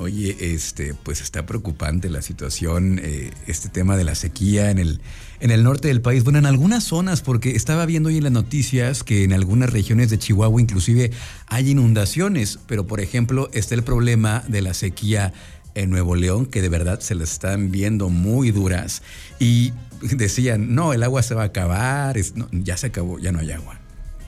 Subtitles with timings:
[0.00, 5.02] Oye, este, pues está preocupante la situación, eh, este tema de la sequía en el,
[5.40, 6.24] en el norte del país.
[6.24, 10.08] Bueno, en algunas zonas, porque estaba viendo hoy en las noticias que en algunas regiones
[10.08, 11.10] de Chihuahua inclusive
[11.48, 15.34] hay inundaciones, pero por ejemplo está el problema de la sequía
[15.74, 19.02] en Nuevo León, que de verdad se las están viendo muy duras.
[19.38, 22.16] Y decían, no, el agua se va a acabar,
[22.52, 23.78] ya se acabó, ya no hay agua.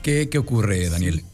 [0.03, 1.21] ¿Qué, qué ocurre, Daniel?
[1.21, 1.32] Sí,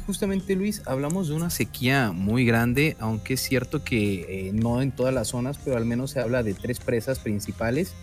[0.00, 4.92] justamente Luis, hablamos de una sequía muy grande, aunque es cierto que eh, no en
[4.92, 7.94] todas las zonas, pero al menos se habla de tres presas principales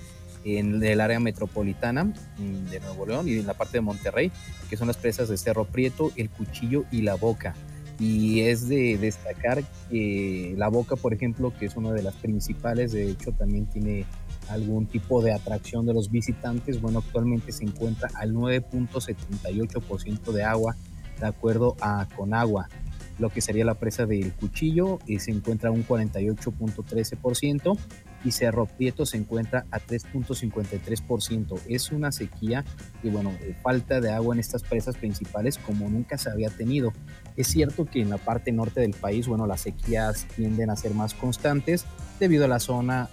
[0.43, 4.31] en el área metropolitana mm, de Nuevo León y en la parte de Monterrey,
[4.69, 7.55] que son las presas de Cerro Prieto, El Cuchillo y La Boca.
[7.99, 12.93] Y es de destacar que La Boca, por ejemplo, que es una de las principales,
[12.93, 14.05] de hecho también tiene
[14.47, 16.81] algún tipo de atracción de los visitantes.
[16.81, 20.75] Bueno, actualmente se encuentra al 9.78% de agua
[21.19, 22.69] de acuerdo a Conagua.
[23.17, 27.77] Lo que sería la presa del Cuchillo y se encuentra a un 48.13%
[28.23, 31.59] y Cerro Prieto se encuentra a 3.53%.
[31.67, 32.63] Es una sequía
[33.03, 36.93] y bueno, falta de agua en estas presas principales como nunca se había tenido.
[37.35, 40.93] Es cierto que en la parte norte del país, bueno, las sequías tienden a ser
[40.93, 41.85] más constantes
[42.19, 43.09] debido a la zona,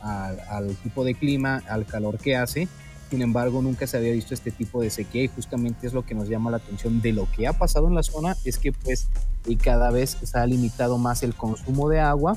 [0.48, 2.68] al tipo de clima, al calor que hace
[3.10, 6.14] sin embargo, nunca se había visto este tipo de sequía y justamente es lo que
[6.14, 9.08] nos llama la atención de lo que ha pasado en la zona, es que pues
[9.46, 12.36] y cada vez se ha limitado más el consumo de agua,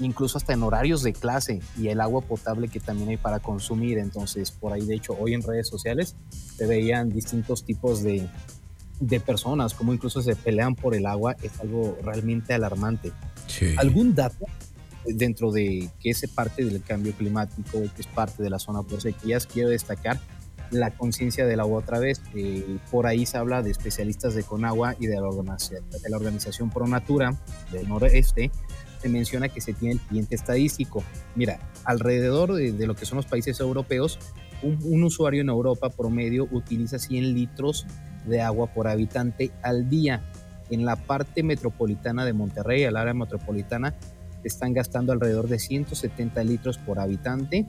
[0.00, 3.98] incluso hasta en horarios de clase y el agua potable que también hay para consumir.
[3.98, 6.16] Entonces, por ahí de hecho, hoy en redes sociales
[6.56, 8.28] se veían distintos tipos de,
[9.00, 13.12] de personas, como incluso se pelean por el agua, es algo realmente alarmante.
[13.78, 14.46] ¿Algún dato
[15.06, 19.00] dentro de que es parte del cambio climático, que es parte de la zona por
[19.00, 20.20] sequías, quiero destacar
[20.70, 22.20] la conciencia del agua otra vez.
[22.90, 26.70] Por ahí se habla de especialistas de Conagua y de la, organización, de la organización
[26.70, 27.38] Pro Natura
[27.72, 28.50] del noreste.
[29.00, 31.04] Se menciona que se tiene el siguiente estadístico.
[31.34, 34.18] Mira, alrededor de, lo que son los países europeos,
[34.62, 37.86] un, un, usuario en Europa promedio utiliza 100 litros
[38.26, 40.24] de agua por habitante al día.
[40.70, 43.94] En la parte metropolitana de Monterrey, el área metropolitana,
[44.48, 47.66] están gastando alrededor de 170 litros por habitante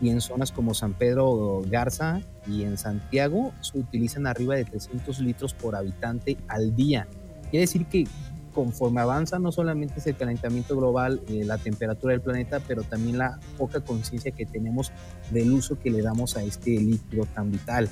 [0.00, 5.20] y en zonas como San Pedro Garza y en Santiago se utilizan arriba de 300
[5.20, 7.06] litros por habitante al día.
[7.50, 8.06] Quiere decir que
[8.52, 13.18] conforme avanza no solamente es el calentamiento global, eh, la temperatura del planeta, pero también
[13.18, 14.92] la poca conciencia que tenemos
[15.30, 17.88] del uso que le damos a este líquido tan vital.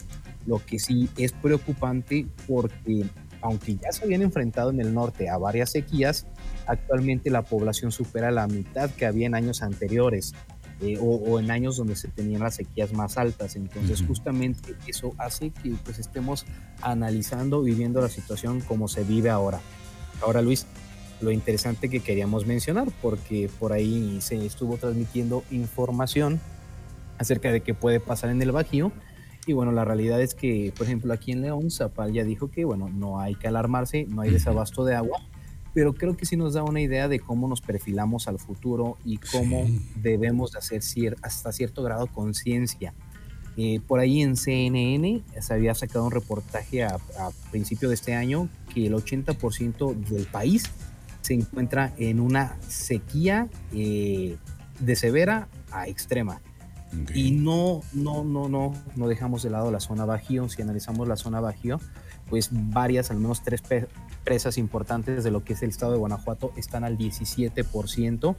[0.47, 3.05] Lo que sí es preocupante porque
[3.41, 6.27] aunque ya se habían enfrentado en el norte a varias sequías,
[6.67, 10.35] actualmente la población supera la mitad que había en años anteriores
[10.81, 13.57] eh, o, en años donde se tenían las sequías más altas.
[13.57, 16.47] Entonces, justamente eso hace que pues, estemos
[16.81, 19.61] analizando, viviendo la situación como se vive ahora.
[20.23, 20.67] Ahora, Luis,
[21.21, 26.41] lo interesante que queríamos mencionar, porque por ahí se estuvo transmitiendo información
[27.19, 28.91] acerca de qué puede pasar en el Bajío
[29.51, 32.65] y bueno, la realidad es que, por ejemplo, aquí en León, Zapal ya dijo que,
[32.65, 35.21] bueno, no hay que alarmarse, no hay desabasto de agua,
[35.75, 39.19] pero creo que sí nos da una idea de cómo nos perfilamos al futuro y
[39.19, 39.67] cómo
[39.97, 42.95] debemos de hacer hasta cierto grado conciencia.
[43.57, 46.99] Eh, por ahí en CNN se había sacado un reportaje a,
[47.51, 50.71] principio de este año que el 80% del país
[51.23, 54.37] se encuentra en una sequía eh,
[54.79, 56.41] de severa a extrema.
[57.15, 60.49] Y no, no, no, no, no dejamos de lado la zona Bajío.
[60.49, 61.81] Si analizamos la zona Bajío,
[62.29, 63.63] pues varias, al menos tres
[64.25, 68.37] presas importantes de lo que es el estado de Guanajuato están al 17%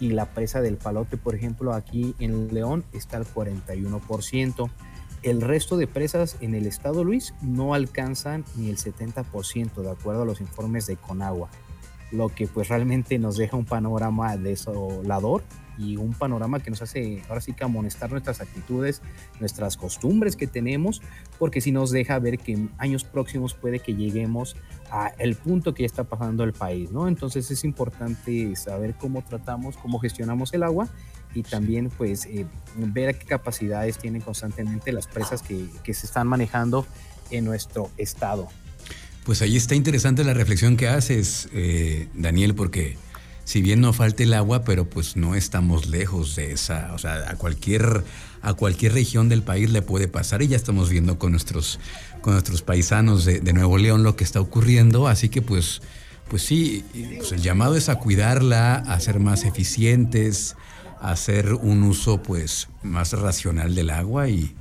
[0.00, 4.70] y la presa del Palote, por ejemplo, aquí en León está al 41%.
[5.22, 10.22] El resto de presas en el estado Luis no alcanzan ni el 70%, de acuerdo
[10.22, 11.48] a los informes de Conagua,
[12.14, 15.42] lo que pues realmente nos deja un panorama desolador
[15.76, 19.02] y un panorama que nos hace ahora sí que amonestar nuestras actitudes,
[19.40, 21.02] nuestras costumbres que tenemos,
[21.38, 24.56] porque si nos deja ver que en años próximos puede que lleguemos
[24.90, 27.08] a el punto que ya está pasando el país, ¿no?
[27.08, 30.88] Entonces es importante saber cómo tratamos, cómo gestionamos el agua
[31.34, 32.46] y también pues eh,
[32.76, 36.86] ver qué capacidades tienen constantemente las presas que, que se están manejando
[37.30, 38.48] en nuestro estado.
[39.24, 42.98] Pues ahí está interesante la reflexión que haces, eh, Daniel, porque
[43.44, 47.30] si bien no falta el agua, pero pues no estamos lejos de esa, o sea,
[47.30, 48.04] a cualquier,
[48.42, 51.80] a cualquier región del país le puede pasar y ya estamos viendo con nuestros,
[52.20, 55.80] con nuestros paisanos de, Nuevo León lo que está ocurriendo, así que pues,
[56.28, 56.84] pues sí,
[57.16, 60.54] pues el llamado es a cuidarla, a ser más eficientes,
[61.00, 64.54] a hacer un uso pues más racional del agua y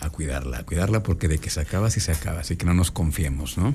[0.00, 2.74] a cuidarla, a cuidarla porque de que se acaba, sí se acaba, así que no
[2.74, 3.74] nos confiemos, ¿no?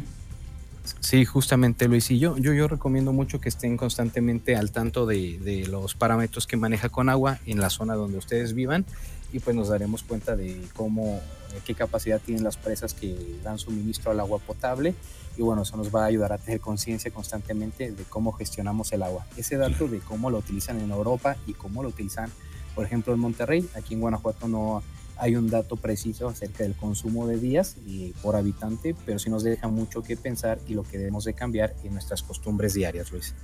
[0.99, 2.09] Sí, justamente Luis.
[2.11, 6.47] Y yo, yo, yo recomiendo mucho que estén constantemente al tanto de, de, los parámetros
[6.47, 8.85] que maneja con agua en la zona donde ustedes vivan
[9.33, 11.21] y pues nos daremos cuenta de cómo,
[11.65, 14.95] qué capacidad tienen las presas que dan suministro al agua potable
[15.37, 19.03] y bueno, eso nos va a ayudar a tener conciencia constantemente de cómo gestionamos el
[19.03, 19.25] agua.
[19.37, 22.29] Ese dato de cómo lo utilizan en Europa y cómo lo utilizan,
[22.75, 24.83] por ejemplo, en Monterrey, aquí en Guanajuato no
[25.21, 29.43] hay un dato preciso acerca del consumo de días y por habitante, pero sí nos
[29.43, 33.35] deja mucho que pensar y lo que debemos de cambiar en nuestras costumbres diarias, Luis.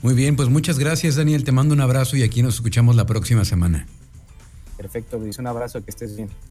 [0.00, 3.04] Muy bien, pues muchas gracias Daniel, te mando un abrazo y aquí nos escuchamos la
[3.04, 3.86] próxima semana.
[4.78, 6.30] Perfecto, Luis, un abrazo, que estés bien.